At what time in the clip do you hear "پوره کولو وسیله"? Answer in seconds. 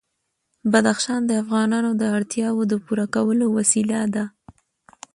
2.85-3.99